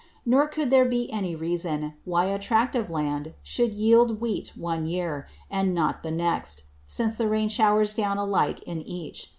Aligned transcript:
Nor 0.25 0.47
could 0.47 0.71
there 0.71 0.83
be 0.85 1.13
any 1.13 1.35
Reason, 1.35 1.93
why 2.05 2.25
a 2.25 2.39
Tract 2.39 2.75
of 2.75 2.89
Land 2.89 3.35
should 3.43 3.75
yield 3.75 4.19
Wheat 4.19 4.51
one 4.57 4.87
Year, 4.87 5.27
and 5.47 5.75
not 5.75 6.01
the 6.01 6.09
next; 6.09 6.63
since 6.85 7.13
the 7.13 7.27
Rain 7.27 7.49
showers 7.49 7.93
down 7.93 8.17
alike 8.17 8.63
in 8.63 8.81
each. 8.81 9.29